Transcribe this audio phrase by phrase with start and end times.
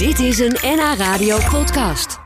[0.00, 2.18] Dit is een NH Radio podcast.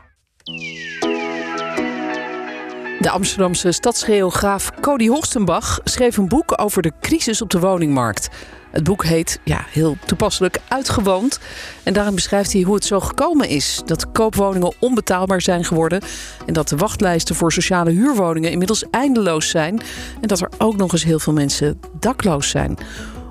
[2.99, 8.29] De Amsterdamse stadsgeograaf Cody Horstenbach schreef een boek over de crisis op de woningmarkt.
[8.71, 11.39] Het boek heet, ja, heel toepasselijk, Uitgewoond.
[11.83, 16.01] En daarin beschrijft hij hoe het zo gekomen is dat koopwoningen onbetaalbaar zijn geworden.
[16.45, 19.81] En dat de wachtlijsten voor sociale huurwoningen inmiddels eindeloos zijn.
[20.21, 22.77] En dat er ook nog eens heel veel mensen dakloos zijn.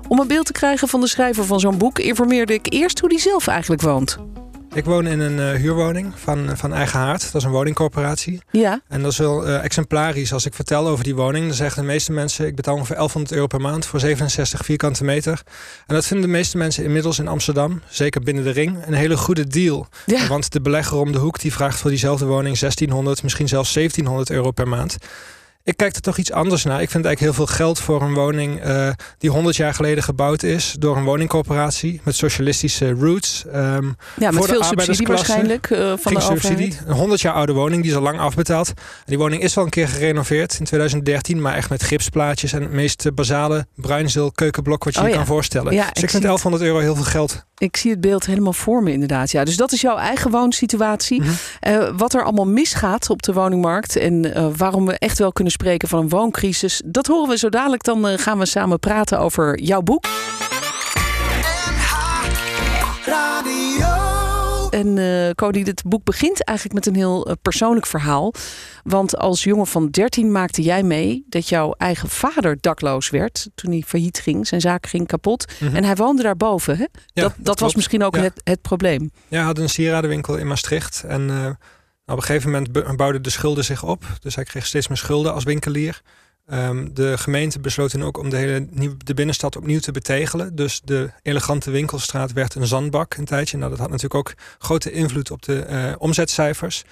[0.07, 3.09] Om een beeld te krijgen van de schrijver van zo'n boek, informeerde ik eerst hoe
[3.09, 4.17] hij zelf eigenlijk woont.
[4.75, 7.31] Ik woon in een uh, huurwoning van, van Eigen Haard.
[7.31, 8.41] Dat is een woningcorporatie.
[8.51, 8.81] Ja.
[8.87, 10.33] En dat is wel uh, exemplarisch.
[10.33, 12.47] Als ik vertel over die woning, dan zeggen de meeste mensen...
[12.47, 15.41] ik betaal ongeveer 1100 euro per maand voor 67 vierkante meter.
[15.87, 17.81] En dat vinden de meeste mensen inmiddels in Amsterdam...
[17.89, 19.87] zeker binnen de ring, een hele goede deal.
[20.05, 20.27] Ja.
[20.27, 22.57] Want de belegger om de hoek die vraagt voor diezelfde woning...
[22.57, 24.97] 1600, misschien zelfs 1700 euro per maand.
[25.65, 26.81] Ik kijk er toch iets anders naar.
[26.81, 30.43] Ik vind eigenlijk heel veel geld voor een woning uh, die 100 jaar geleden gebouwd
[30.43, 33.43] is door een woningcorporatie met socialistische roots.
[33.55, 36.65] Um, ja, met veel subsidie waarschijnlijk uh, van de subsidie.
[36.65, 36.87] overheid.
[36.87, 38.73] Een 100 jaar oude woning, die is al lang afbetaald.
[39.05, 42.71] Die woning is wel een keer gerenoveerd in 2013, maar echt met gipsplaatjes en het
[42.71, 45.17] meest basale bruinzeel keukenblok wat je Oh je ja.
[45.17, 45.73] kan voorstellen.
[45.73, 47.45] Ja, dus ik vind 1100 euro heel veel geld.
[47.57, 49.31] Ik zie het beeld helemaal voor me inderdaad.
[49.31, 51.21] Ja, dus dat is jouw eigen woonsituatie.
[51.21, 55.53] Uh, wat er allemaal misgaat op de woningmarkt en uh, waarom we echt wel kunnen
[55.53, 57.83] spreken van een wooncrisis, dat horen we zo dadelijk.
[57.83, 60.03] Dan uh, gaan we samen praten over jouw boek.
[64.75, 68.33] En uh, Cody, dit boek begint eigenlijk met een heel uh, persoonlijk verhaal.
[68.83, 73.49] Want als jongen van 13 maakte jij mee dat jouw eigen vader dakloos werd.
[73.55, 75.45] Toen hij failliet ging, zijn zaak ging kapot.
[75.59, 75.75] Mhm.
[75.75, 76.77] En hij woonde daarboven.
[76.77, 76.83] Hè?
[76.83, 78.21] Ja, dat, dat, was misschien ook Ja.
[78.21, 79.11] het, het probleem.
[79.27, 81.03] Ja, hij had een sieradenwinkel in Maastricht.
[81.07, 81.47] En uh,
[82.05, 84.05] op een gegeven moment bouwden de schulden zich op.
[84.19, 86.01] Dus hij kreeg steeds meer schulden als winkelier.
[86.53, 88.67] Um, de gemeente besloot toen ook om de hele
[89.03, 90.55] de binnenstad opnieuw te betegelen.
[90.55, 93.57] Dus de elegante winkelstraat werd een zandbak een tijdje.
[93.57, 96.83] Nou, dat had natuurlijk ook grote invloed op de uh, omzetcijfers.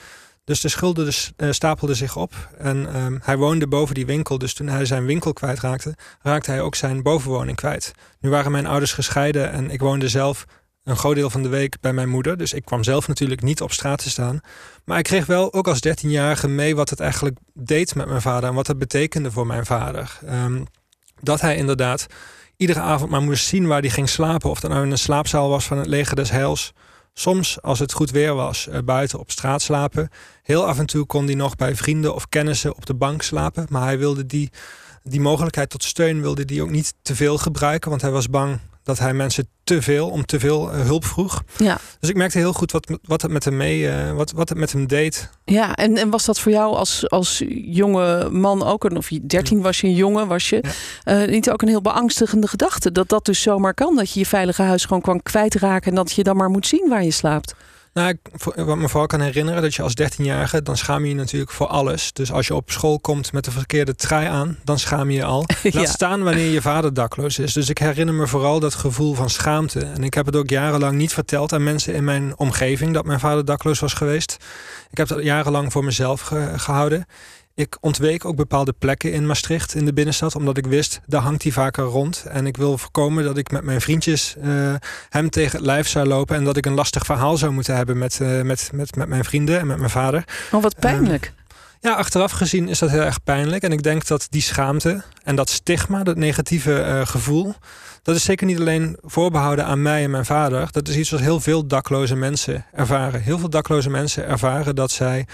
[0.43, 2.33] Dus de schulden dus, uh, stapelden zich op.
[2.57, 4.37] En um, hij woonde boven die winkel.
[4.37, 7.91] Dus toen hij zijn winkel kwijtraakte, raakte hij ook zijn bovenwoning kwijt.
[8.19, 10.45] Nu waren mijn ouders gescheiden en ik woonde zelf
[10.83, 12.37] een groot deel van de week bij mijn moeder.
[12.37, 14.39] Dus ik kwam zelf natuurlijk niet op straat te staan.
[14.85, 18.49] Maar ik kreeg wel ook als 13-jarige mee wat het eigenlijk deed met mijn vader.
[18.49, 20.19] En wat het betekende voor mijn vader.
[20.29, 20.65] Um,
[21.21, 22.05] dat hij inderdaad
[22.57, 24.49] iedere avond maar moest zien waar hij ging slapen.
[24.49, 26.73] Of dat nou in een slaapzaal was van het leger des heils.
[27.13, 30.09] Soms, als het goed weer was, uh, buiten op straat slapen.
[30.43, 33.65] Heel af en toe kon hij nog bij vrienden of kennissen op de bank slapen.
[33.69, 34.49] Maar hij wilde die,
[35.03, 37.89] die mogelijkheid tot steun wilde die ook niet te veel gebruiken.
[37.89, 41.43] Want hij was bang dat hij mensen te veel, om te veel uh, hulp vroeg.
[41.57, 41.77] Ja.
[41.99, 44.57] Dus ik merkte heel goed wat, wat het met hem mee, uh, wat, wat het
[44.57, 45.29] met hem deed.
[45.45, 49.61] Ja, en, en was dat voor jou als, als jonge man ook, een, of 13
[49.61, 50.63] was je een jongen, was je,
[51.03, 51.21] ja.
[51.21, 52.91] uh, niet ook een heel beangstigende gedachte?
[52.91, 56.11] Dat dat dus zomaar kan, dat je je veilige huis gewoon kan kwijtraken en dat
[56.11, 57.55] je dan maar moet zien waar je slaapt.
[57.93, 58.17] Nou, ik,
[58.55, 61.67] wat me vooral kan herinneren, dat je als 13-jarige, dan schaam je je natuurlijk voor
[61.67, 62.13] alles.
[62.13, 65.23] Dus als je op school komt met de verkeerde trui aan, dan schaam je je
[65.23, 65.45] al.
[65.63, 67.53] Laat staan wanneer je vader dakloos is.
[67.53, 69.79] Dus ik herinner me vooral dat gevoel van schaamte.
[69.79, 73.19] En ik heb het ook jarenlang niet verteld aan mensen in mijn omgeving dat mijn
[73.19, 74.37] vader dakloos was geweest.
[74.91, 77.05] Ik heb dat jarenlang voor mezelf ge gehouden.
[77.55, 81.43] Ik ontweek ook bepaalde plekken in Maastricht, in de binnenstad, omdat ik wist, daar hangt
[81.43, 82.25] hij vaker rond.
[82.29, 84.73] En ik wil voorkomen dat ik met mijn vriendjes uh,
[85.09, 87.97] hem tegen het lijf zou lopen en dat ik een lastig verhaal zou moeten hebben
[87.97, 90.23] met, uh, met, met, met mijn vrienden en met mijn vader.
[90.51, 91.25] Oh, wat pijnlijk.
[91.25, 93.63] Uh, ja, achteraf gezien is dat heel erg pijnlijk.
[93.63, 97.55] En ik denk dat die schaamte en dat stigma, dat negatieve uh, gevoel,
[98.03, 100.67] dat is zeker niet alleen voorbehouden aan mij en mijn vader.
[100.71, 103.21] Dat is iets wat heel veel dakloze mensen ervaren.
[103.21, 105.25] Heel veel dakloze mensen ervaren dat zij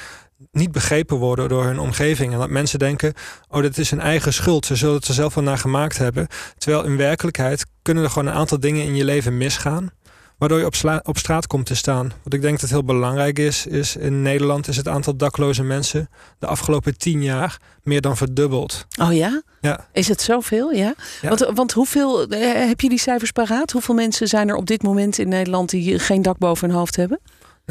[0.51, 2.33] niet begrepen worden door hun omgeving.
[2.33, 3.13] En dat mensen denken,
[3.49, 4.65] oh, dit is hun eigen schuld.
[4.65, 6.27] Ze zullen het er zelf wel naar gemaakt hebben.
[6.57, 9.91] Terwijl in werkelijkheid kunnen er gewoon een aantal dingen in je leven misgaan.
[10.37, 12.11] Waardoor je op, op straat komt te staan.
[12.23, 16.09] Wat ik denk dat heel belangrijk is, is in Nederland is het aantal dakloze mensen
[16.39, 18.85] de afgelopen tien jaar meer dan verdubbeld.
[19.01, 19.41] Oh ja?
[19.61, 19.87] Ja.
[19.93, 20.71] Is het zoveel?
[20.71, 20.93] Ja.
[21.21, 21.29] ja.
[21.29, 23.71] Want, want hoeveel, heb je die cijfers paraat?
[23.71, 26.95] Hoeveel mensen zijn er op dit moment in Nederland die geen dak boven hun hoofd
[26.95, 27.19] hebben?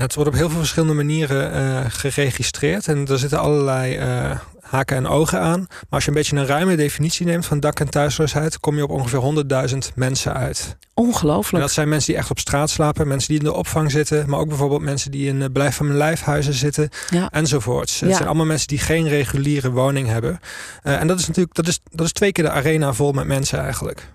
[0.01, 2.89] Het wordt op heel veel verschillende manieren uh, geregistreerd.
[2.89, 5.61] En er zitten allerlei uh, haken en ogen aan.
[5.69, 8.61] Maar als je een beetje een ruime definitie neemt van dak- en thuisloosheid...
[8.61, 10.77] kom je op ongeveer 100.000 mensen uit.
[10.95, 11.55] Ongelooflijk.
[11.55, 13.09] En dat zijn mensen die echt op straat slapen.
[13.09, 14.29] Mensen die in de opvang zitten.
[14.29, 16.89] Maar ook bijvoorbeeld mensen die in uh, blijf van mijn lijfhuizen zitten.
[17.11, 17.31] Ja.
[17.31, 17.99] Enzovoorts.
[17.99, 18.07] Ja.
[18.07, 20.41] Het zijn allemaal mensen die geen reguliere woning hebben.
[20.85, 23.27] Uh, en dat is natuurlijk dat is, dat is twee keer de arena vol met
[23.27, 24.09] mensen eigenlijk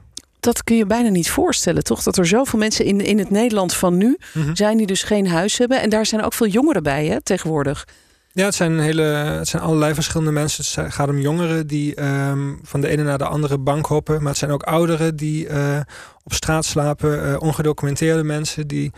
[0.43, 2.03] dat kun je bijna niet voorstellen, toch?
[2.03, 4.55] Dat er zoveel mensen in, in het Nederland van nu mm -hmm.
[4.55, 5.81] zijn die dus geen huis hebben.
[5.81, 7.85] En daar zijn ook veel jongeren bij, hè, tegenwoordig.
[8.31, 10.83] Ja, het zijn, hele, het zijn allerlei verschillende mensen.
[10.83, 14.19] Het gaat om jongeren die um, van de ene naar de andere bank hoppen.
[14.19, 15.79] Maar het zijn ook ouderen die uh,
[16.23, 17.27] op straat slapen.
[17.27, 18.91] Uh, ongedocumenteerde mensen die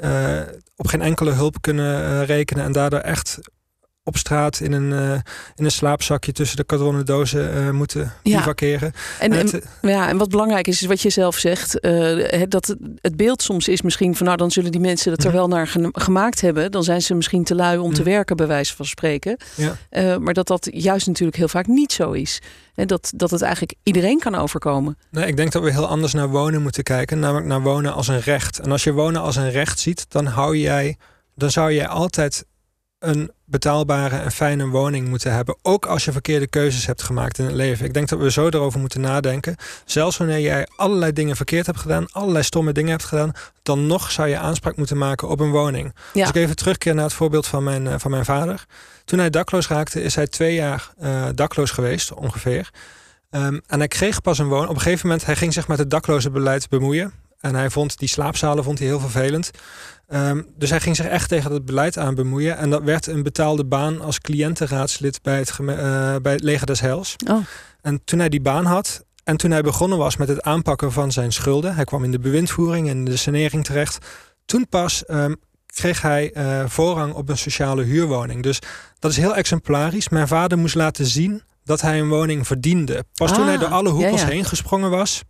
[0.00, 0.40] uh,
[0.76, 3.38] op geen enkele hulp kunnen rekenen en daardoor echt
[4.10, 5.12] op straat in een, uh,
[5.54, 8.54] in een slaapzakje tussen de kartonnen dozen uh, moeten ja.
[8.54, 11.84] En, en, en, ja, en wat belangrijk is, is wat je zelf zegt.
[11.84, 15.28] Uh, dat het beeld soms is misschien van nou, dan zullen die mensen dat er
[15.28, 15.36] mhm.
[15.36, 16.70] wel naar gemaakt hebben.
[16.70, 18.10] Dan zijn ze misschien te lui om te mhm.
[18.10, 19.36] werken, bij wijze van spreken.
[19.54, 20.18] Ja.
[20.18, 22.40] maar dat dat juist natuurlijk heel vaak niet zo is.
[22.74, 24.98] En dat, dat het eigenlijk iedereen kan overkomen.
[25.10, 27.18] Nee, ik denk dat we heel anders naar wonen moeten kijken.
[27.18, 28.58] Namelijk naar wonen als een recht.
[28.58, 30.96] En als je wonen als een recht ziet, dan hou jij.
[31.34, 32.44] Dan zou jij altijd
[33.00, 35.56] een betaalbare en fijne woning moeten hebben.
[35.62, 37.86] Ook als je verkeerde keuzes hebt gemaakt in het leven.
[37.86, 39.56] Ik denk dat we zo erover moeten nadenken.
[39.84, 43.32] Zelfs wanneer jij allerlei dingen verkeerd hebt gedaan, allerlei stomme dingen hebt gedaan,
[43.62, 45.94] dan nog zou je aanspraak moeten maken op een woning.
[46.12, 46.20] Ja.
[46.20, 48.64] Als ik even terugkeer naar het voorbeeld van mijn, uh, van mijn vader.
[49.04, 52.70] Toen hij dakloos raakte, is hij twee jaar uh, dakloos geweest, ongeveer.
[53.30, 54.68] Um, en hij kreeg pas een woning.
[54.68, 57.12] Op een gegeven moment, hij ging zich met het dakloze beleid bemoeien.
[57.40, 59.50] En hij vond die slaapzalen vond hij heel vervelend.
[60.12, 62.56] Um, dus hij ging zich echt tegen het beleid aan bemoeien.
[62.56, 66.80] En dat werd een betaalde baan als cliëntenraadslid bij het, uh, bij het Leger des
[66.80, 67.16] Heils.
[67.30, 67.38] Oh.
[67.80, 71.12] En toen hij die baan had en toen hij begonnen was met het aanpakken van
[71.12, 74.06] zijn schulden, hij kwam in de bewindvoering en de sanering terecht.
[74.44, 75.36] Toen pas um,
[75.66, 78.42] kreeg hij uh, voorrang op een sociale huurwoning.
[78.42, 78.58] Dus
[78.98, 80.08] dat is heel exemplarisch.
[80.08, 83.04] Mijn vader moest laten zien dat hij een woning verdiende.
[83.14, 85.22] Pas toen hij ah, door alle hoekels heen gesprongen was,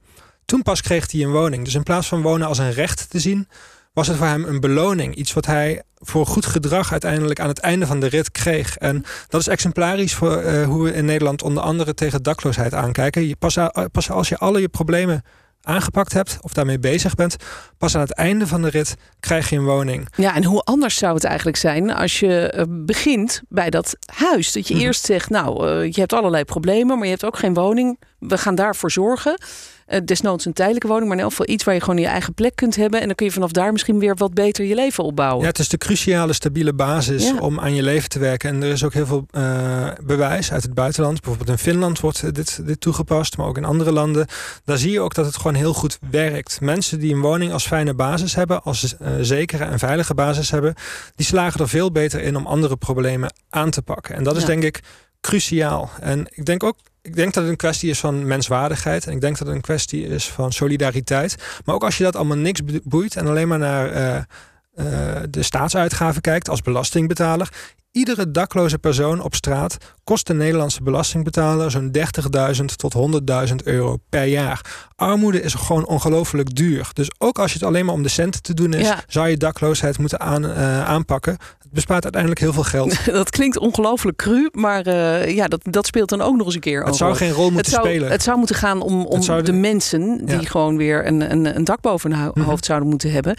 [0.45, 1.65] toen pas kreeg hij een woning.
[1.65, 3.49] Dus in plaats van wonen als een recht te zien,
[3.93, 5.15] was het voor hem een beloning.
[5.15, 8.77] Iets wat hij voor goed gedrag uiteindelijk aan het einde van de rit kreeg.
[8.77, 13.29] En dat is exemplarisch voor uh, hoe we in Nederland onder andere tegen dakloosheid aankijken.
[13.29, 13.59] Je pas,
[13.93, 15.23] pas als je alle je problemen
[15.63, 17.37] aangepakt hebt of daarmee bezig bent,
[17.79, 20.09] pas aan het einde van de rit krijg je een woning.
[20.17, 24.53] Ja, en hoe anders zou het eigenlijk zijn als je eh, begint bij dat huis?
[24.53, 24.83] Dat je mhm.
[24.83, 28.01] eerst zegt, nou, uh, je hebt allerlei problemen, maar je hebt ook geen woning.
[28.19, 29.39] We gaan daarvoor zorgen.
[29.91, 32.35] Uh, desnoods een tijdelijke woning, maar in elk geval iets waar je gewoon je eigen
[32.35, 33.01] plek kunt hebben.
[33.01, 35.43] En dan kun je vanaf daar misschien weer wat beter je leven opbouwen.
[35.43, 38.51] Ja, het is de cruciale, stabiele basis om aan je leven te werken.
[38.51, 41.21] En er is ook heel veel uh, bewijs uit het buitenland.
[41.21, 44.27] Bijvoorbeeld in Finland wordt dit, dit toegepast, maar ook in andere landen.
[44.65, 46.61] Daar zie je ook dat het gewoon heel goed werkt.
[46.61, 50.75] Mensen die een woning als fijne basis hebben, als uh, zekere en veilige basis hebben,
[51.15, 54.15] die slagen er veel beter in om andere problemen aan te pakken.
[54.15, 54.81] En dat is denk ik
[55.21, 55.91] cruciaal.
[56.01, 59.07] En ik denk ook ik denk dat het een kwestie is van menswaardigheid.
[59.07, 61.37] En ik denk dat het een kwestie is van solidariteit.
[61.65, 65.43] Maar ook als je dat allemaal niks boeit en alleen maar naar uh, uh, de
[65.43, 67.49] staatsuitgaven kijkt als belastingbetaler.
[67.93, 71.97] Iedere dakloze persoon op straat kost de Nederlandse belastingbetaler zo'n
[72.57, 72.95] 30.000 tot
[73.49, 74.89] 100.000 euro per jaar.
[74.97, 76.89] Armoede is gewoon ongelooflijk duur.
[76.93, 79.37] Dus ook als je het alleen maar om de centen te doen is, zou je
[79.37, 81.37] dakloosheid moeten aan, uh, aanpakken
[81.71, 83.05] bespaart uiteindelijk heel veel geld.
[83.13, 86.61] dat klinkt ongelooflijk cru, maar uh, ja, dat, dat speelt dan ook nog eens een
[86.61, 88.11] keer Het zou geen rol moeten het zou, spelen.
[88.11, 91.65] Het zou moeten gaan om, om de, de, mensen die gewoon weer een, een, een
[91.65, 92.41] dak boven hun mhm.
[92.41, 93.37] hoofd zouden moeten hebben.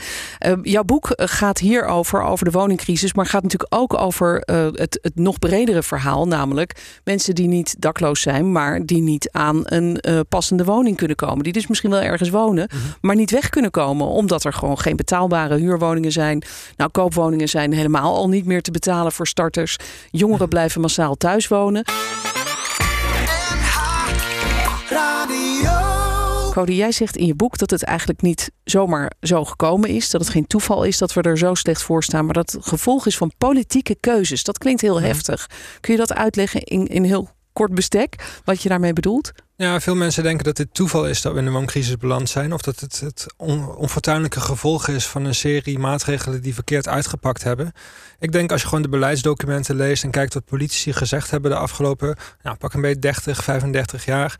[0.48, 5.00] Uh, jouw boek gaat hierover, over de woningcrisis, maar gaat natuurlijk ook over uh, het,
[5.02, 10.02] het nog bredere verhaal, namelijk mensen die niet dakloos zijn, maar die niet aan een
[10.30, 11.44] passende woning kunnen komen.
[11.44, 12.82] Die dus misschien wel ergens wonen, mhm.
[13.02, 16.44] maar niet weg kunnen komen, omdat er gewoon geen betaalbare huurwoningen zijn.
[16.78, 19.78] Nou, koopwoningen zijn helemaal al niet meer te betalen voor starters.
[20.12, 21.84] Jongeren blijven massaal thuis wonen.
[26.54, 30.10] Cody, jij zegt in je boek dat het eigenlijk niet zomaar zo gekomen is.
[30.10, 32.26] Dat het geen toeval is dat we er zo slecht voor staan.
[32.26, 34.44] Maar dat het gevolg is van politieke keuzes.
[34.44, 35.50] Dat klinkt heel heftig.
[35.80, 39.32] Kun je dat uitleggen in, in heel kort bestek, wat je daarmee bedoelt?
[39.56, 42.54] Ja, veel mensen denken dat dit toeval is dat we in de wooncrisis beland zijn.
[42.54, 43.26] Of dat het het
[43.78, 47.72] onfortuinlijke gevolg is van een serie maatregelen die verkeerd uitgepakt hebben.
[48.20, 51.58] Ik denk als je gewoon de beleidsdocumenten leest en kijkt wat politici gezegd hebben de
[51.58, 54.36] afgelopen, nou, pak een beetje 30, 35 jaar.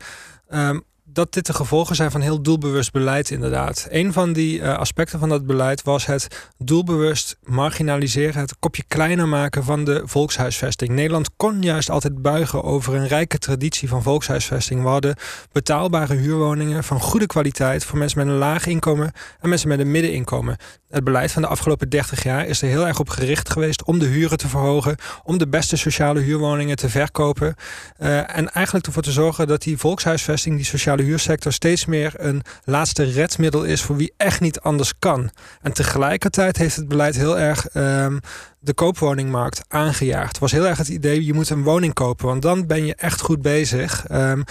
[0.54, 3.86] Um, dat dit de gevolgen zijn van heel doelbewust beleid, inderdaad.
[3.90, 9.28] Een van die uh, aspecten van dat beleid was het doelbewust marginaliseren, het kopje kleiner
[9.28, 10.90] maken van de volkshuisvesting.
[10.90, 14.82] Nederland kon juist altijd buigen over een rijke traditie van volkshuisvesting.
[14.82, 15.16] We hadden
[15.52, 19.90] betaalbare huurwoningen van goede kwaliteit voor mensen met een laag inkomen en mensen met een
[19.90, 20.56] middeninkomen.
[20.88, 23.98] Het beleid van de afgelopen 30 jaar is er heel erg op gericht geweest om
[23.98, 27.54] de huren te verhogen, om de beste sociale huurwoningen te verkopen
[27.98, 32.42] uh, en eigenlijk ervoor te zorgen dat die volkshuisvesting, die sociale huursector steeds meer een
[32.64, 35.30] laatste redmiddel is voor wie echt niet anders kan.
[35.60, 38.20] En tegelijkertijd heeft het beleid heel erg um,
[38.58, 40.28] de koopwoningmarkt aangejaagd.
[40.28, 42.94] Het was heel erg het idee, je moet een woning kopen, want dan ben je
[42.94, 44.04] echt goed bezig.
[44.10, 44.44] Um,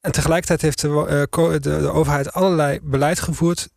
[0.00, 3.68] en tegelijkertijd heeft de, uh, de, de, overheid allerlei beleid gevoerd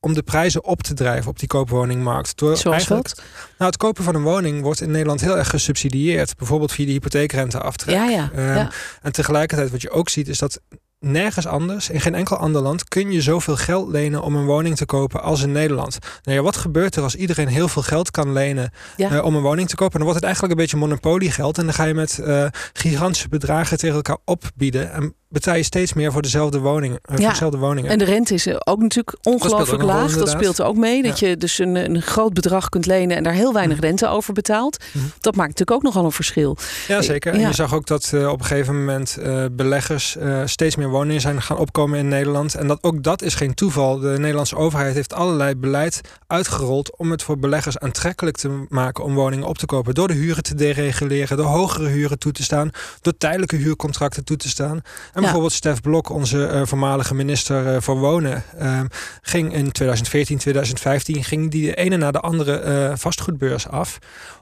[0.00, 2.38] om de prijzen op te drijven op die koopwoningmarkt.
[2.38, 3.22] Door Zoals wat?
[3.58, 6.36] Nou, het kopen van een woning wordt in Nederland heel erg gesubsidieerd.
[6.36, 7.94] Bijvoorbeeld via de hypotheekrenteaftrek.
[7.94, 8.70] Ja, ja, um, ja.
[9.02, 10.60] En tegelijkertijd wat je ook ziet is dat
[11.06, 14.76] nergens anders, in geen enkel ander land, kun je zoveel geld lenen om een woning
[14.76, 15.98] te kopen als in Nederland.
[16.22, 19.42] Nou ja, wat gebeurt er als iedereen heel veel geld kan lenen eh, om een
[19.42, 19.92] woning te kopen?
[19.92, 21.58] Dan wordt het eigenlijk een beetje monopoliegeld.
[21.58, 24.92] En dan ga je met uh, gigantische bedragen tegen elkaar opbieden.
[24.92, 27.00] En betaal je steeds meer voor dezelfde woningen.
[27.10, 27.28] Uh, ja.
[27.28, 27.90] dezelfde woningen.
[27.90, 30.16] En de rente is ook natuurlijk ongelooflijk laag.
[30.16, 31.02] dat speelt er ook mee.
[31.02, 33.86] Dat je dus een, een groot bedrag kunt lenen en daar heel weinig mhm.
[33.86, 34.84] rente over betaalt.
[34.92, 35.04] Mhm.
[35.20, 36.56] Dat maakt natuurlijk ook nogal een verschil.
[36.88, 37.32] Ja, zeker.
[37.32, 39.18] En je zag ook dat op een gegeven moment
[39.52, 42.54] beleggers steeds meer woningen zijn gaan opkomen in Nederland.
[42.54, 43.98] En dat, ook dat is geen toeval.
[43.98, 49.14] De Nederlandse overheid heeft allerlei beleid uitgerold om het voor beleggers aantrekkelijk te maken om
[49.14, 49.94] woningen op te kopen.
[49.94, 54.36] Door de huren te dereguleren, door hogere huren toe te staan, door tijdelijke huurcontracten toe
[54.36, 54.80] te staan.
[55.12, 58.80] En bijvoorbeeld Stef Blok, onze uh, voormalige minister uh, voor Wonen, uh,
[59.22, 63.98] ging in 2014, 2015 ging die de ene na de andere uh, vastgoedbeurs af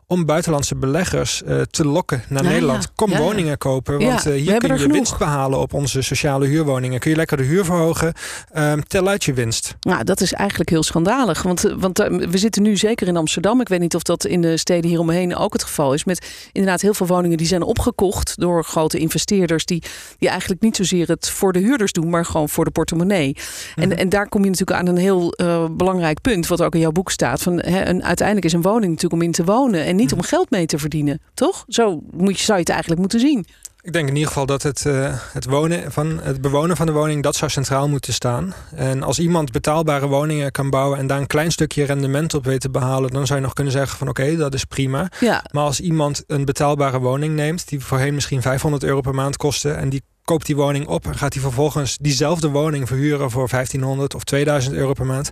[0.06, 2.92] om buitenlandse beleggers uh, te lokken naar Nederland.
[2.94, 7.00] Kom woningen kopen, want uh, hier kun je winst behalen op onze sociale huurwoningen.
[7.00, 8.12] Kun je lekker de huur verhogen,
[8.56, 9.74] um, tel uit je winst.
[9.80, 11.42] Nou, dat is eigenlijk heel schandalig.
[11.42, 13.60] Want, eh, want we zitten nu zeker in Amsterdam.
[13.60, 16.04] Ik weet niet of dat in de steden hieromheen ook het geval is.
[16.04, 19.64] Met inderdaad heel veel woningen die zijn opgekocht door grote investeerders.
[19.64, 19.82] Die,
[20.18, 23.36] die eigenlijk niet zozeer het voor de huurders doen, maar gewoon voor de portemonnee.
[23.74, 23.98] en, mhm.
[23.98, 26.92] en daar kom je natuurlijk aan een heel uh, belangrijk punt, wat ook in jouw
[26.92, 27.42] boek staat.
[27.42, 30.22] Van, hè, een, uiteindelijk is een woning natuurlijk om in te wonen en niet om
[30.22, 31.20] geld mee te verdienen.
[31.34, 31.64] Toch?
[31.68, 33.46] Zo moet je, zou je het eigenlijk moeten zien.
[33.84, 36.92] Ik denk in ieder geval dat het, uh, het, wonen van, het bewonen van de
[36.92, 38.54] woning, dat zou centraal moeten staan.
[38.74, 42.60] En als iemand betaalbare woningen kan bouwen en daar een klein stukje rendement op weet
[42.60, 45.08] te behalen, dan zou je nog kunnen zeggen van oké, dat is prima.
[45.20, 45.44] Ja.
[45.52, 49.70] Maar als iemand een betaalbare woning neemt, die voorheen misschien 500 euro per maand kostte,
[49.70, 54.14] en die koopt die woning op en gaat die vervolgens diezelfde woning verhuren voor 1500
[54.14, 55.30] of 2000 euro per maand.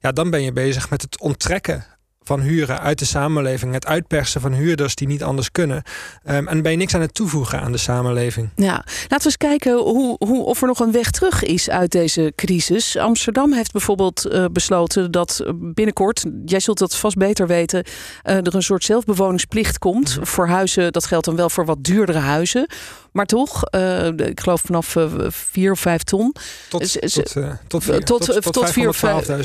[0.00, 1.84] Ja, dan ben je bezig met het onttrekken
[2.24, 3.72] van huren uit de samenleving.
[3.72, 5.82] Het uitpersen van huurders die niet anders kunnen.
[6.30, 8.50] Um, en ben je niks aan het toevoegen aan de samenleving.
[8.56, 11.90] Ja, laten we eens kijken hoe, hoe, of er nog een weg terug is uit
[11.90, 12.96] deze crisis.
[12.96, 17.84] Amsterdam heeft bijvoorbeeld uh, besloten dat binnenkort, jij zult dat vast beter weten,
[18.24, 20.92] uh, er een soort zelfbewoningsplicht komt mm voor huizen.
[20.92, 22.66] Dat geldt dan wel voor wat duurdere huizen.
[23.12, 26.34] Maar toch, uh, ik geloof vanaf uh, 4 of 5 ton.
[26.68, 28.72] Tot, tot, uh, tot, tot, tot, tot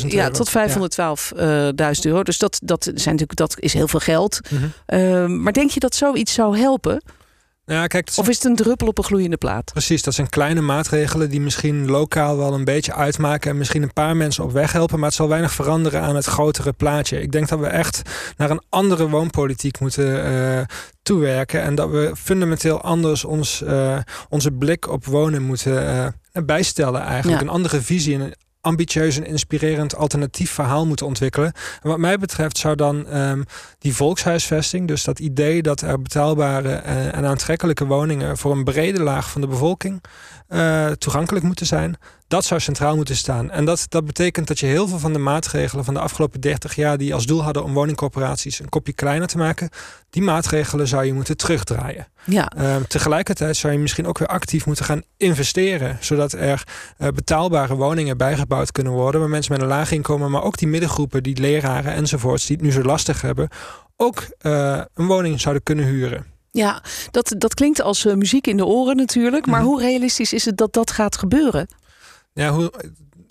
[0.01, 0.55] 512.000 Ja, tot 512.000
[2.01, 2.23] euro.
[2.23, 4.39] Dus dat, dat, zijn natuurlijk, dat is heel veel geld.
[4.49, 5.41] Mm -hmm.
[5.41, 7.01] maar denk je dat zoiets zou helpen?
[7.69, 9.71] Ja, kijk, of is het een druppel op een gloeiende plaat?
[9.71, 13.93] Precies, dat zijn kleine maatregelen die misschien lokaal wel een beetje uitmaken en misschien een
[13.93, 17.21] paar mensen op weg helpen, maar het zal weinig veranderen aan het grotere plaatje.
[17.21, 18.01] Ik denk dat we echt
[18.37, 20.61] naar een andere woonpolitiek moeten uh,
[21.01, 23.97] toewerken en dat we fundamenteel anders ons, uh,
[24.29, 27.41] onze blik op wonen moeten uh, bijstellen eigenlijk.
[27.41, 28.33] Een andere visie en
[28.67, 31.53] ambitieus en inspirerend alternatief verhaal moeten ontwikkelen.
[31.81, 33.45] En wat mij betreft zou dan um,
[33.79, 39.03] die volkshuisvesting, dus dat idee dat er betaalbare uh, en aantrekkelijke woningen voor een brede
[39.03, 40.01] laag van de bevolking
[40.49, 43.51] uh, toegankelijk moeten zijn, dat zou centraal moeten staan.
[43.51, 46.75] En dat, dat betekent dat je heel veel van de maatregelen van de afgelopen 30
[46.75, 49.69] jaar, die als doel hadden om woningcorporaties een kopje kleiner te maken,
[50.09, 52.07] die maatregelen zou je moeten terugdraaien.
[52.23, 52.51] Ja.
[52.57, 56.63] Uh, tegelijkertijd zou je misschien ook weer actief moeten gaan investeren, zodat er
[56.97, 60.67] uh, betaalbare woningen bijgebouwd kunnen worden, waar mensen met een laag inkomen, maar ook die
[60.67, 63.49] middengroepen, die leraren enzovoorts, die het nu zo lastig hebben,
[63.95, 66.25] ook uh, een woning zouden kunnen huren.
[66.57, 69.45] Ja, dat, dat klinkt als uh, muziek in de oren natuurlijk.
[69.45, 69.69] Maar mhm.
[69.69, 71.67] hoe realistisch is het dat dat gaat gebeuren?
[72.33, 72.71] Ja, hoe,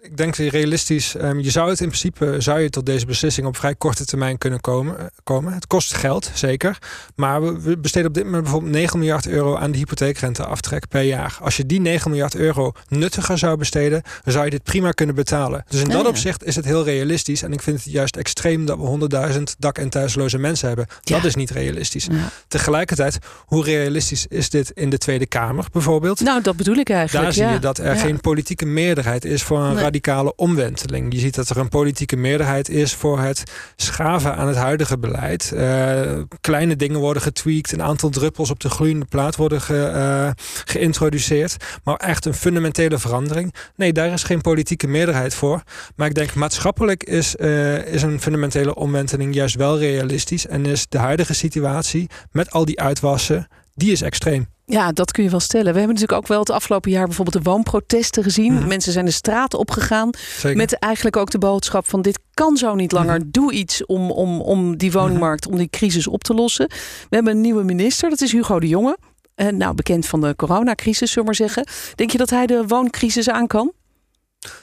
[0.06, 3.56] ik denk realistisch, um, je zou het in principe zou je tot deze beslissing op
[3.56, 4.98] vrij korte termijn kunnen komen.
[4.98, 5.52] Eh, komen.
[5.52, 6.78] Het kost geld, zeker.
[7.14, 11.02] Maar we, we besteden op dit moment bijvoorbeeld 9 miljard euro aan de hypotheekrenteaftrek per
[11.02, 11.38] jaar.
[11.40, 15.14] Als je die 9 miljard euro nuttiger zou besteden, dan zou je dit prima kunnen
[15.14, 15.64] betalen.
[15.68, 17.42] Dus in dat opzicht is het heel realistisch.
[17.42, 18.84] En ik vind het juist extreem dat we
[19.32, 20.86] 100.000 dak- en thuisloze mensen hebben.
[21.02, 22.06] Dat is niet realistisch.
[22.48, 26.20] Tegelijkertijd, hoe realistisch is dit in de Tweede Kamer bijvoorbeeld?
[26.20, 27.24] Nou, dat bedoel ik eigenlijk.
[27.24, 31.12] Daar zie je dat er geen politieke meerderheid is voor een nee radicale omwenteling.
[31.12, 33.42] Je ziet dat er een politieke meerderheid is voor het
[33.76, 35.50] schaven aan het huidige beleid.
[35.54, 40.30] Uh, kleine dingen worden getweakt, een aantal druppels op de gloeiende plaat worden ge, uh,
[40.64, 41.56] geïntroduceerd.
[41.84, 43.54] Maar echt een fundamentele verandering.
[43.76, 45.62] Nee, daar is geen politieke meerderheid voor.
[45.96, 50.46] Maar ik denk maatschappelijk is, uh, is een fundamentele omwenteling juist wel realistisch.
[50.46, 54.55] En is de huidige situatie met al die uitwassen, die is extreem.
[54.68, 55.72] Ja, dat kun je wel stellen.
[55.72, 58.54] We hebben natuurlijk ook wel het afgelopen jaar bijvoorbeeld de woonprotesten gezien.
[58.54, 58.66] Mhm.
[58.66, 60.10] Mensen zijn de straat opgegaan
[60.54, 63.18] met eigenlijk ook de boodschap van dit kan zo niet langer.
[63.18, 63.28] Mhm.
[63.30, 65.52] Doe iets om, om, om die woningmarkt, mhm.
[65.52, 66.66] om die crisis op te lossen.
[67.08, 68.98] We hebben een nieuwe minister, dat is Hugo de Jonge.
[69.36, 71.66] Uh, nou, bekend van de coronacrisis, zullen we maar zeggen.
[71.94, 73.72] Denk je dat hij de wooncrisis aan kan?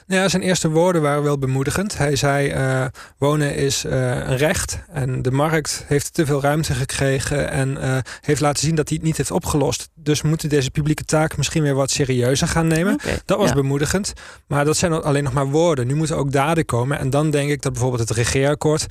[0.06, 1.98] Ja, zijn eerste woorden waren wel bemoedigend.
[1.98, 2.84] Hij zei: uh,
[3.18, 4.78] wonen is uh, een recht.
[4.92, 7.50] En de markt heeft te veel ruimte gekregen.
[7.50, 9.88] En uh, heeft laten zien dat hij het niet heeft opgelost.
[9.94, 12.94] Dus we moeten deze publieke taak misschien weer wat serieuzer gaan nemen.
[12.94, 13.54] Okay, dat was ja.
[13.54, 14.12] bemoedigend.
[14.46, 15.86] Maar dat zijn alleen nog maar woorden.
[15.86, 16.98] Nu moeten ook daden komen.
[16.98, 18.86] En dan denk ik dat bijvoorbeeld het regeerakkoord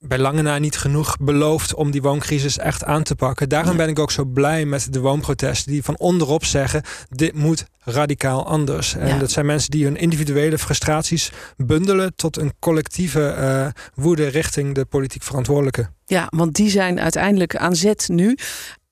[0.00, 3.48] bij lange na niet genoeg beloofd om die wooncrisis echt aan te pakken.
[3.48, 7.66] Daarom ben ik ook zo blij met de woonprotesten die van onderop zeggen: dit moet
[7.78, 8.94] radicaal anders.
[8.94, 9.18] En ja.
[9.18, 14.84] dat zijn mensen die hun individuele frustraties bundelen tot een collectieve uh, woede richting de
[14.84, 15.90] politiek verantwoordelijke.
[16.06, 18.36] Ja, want die zijn uiteindelijk aan zet nu.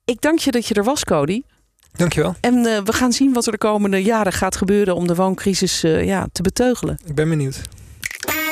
[0.05, 1.41] Ik dank je dat je er was, Cody.
[1.91, 2.35] Dankjewel.
[2.39, 5.83] En uh, we gaan zien wat er de komende jaren gaat gebeuren om de wooncrisis
[5.83, 6.99] uh, ja, te beteugelen.
[7.05, 7.61] Ik ben benieuwd.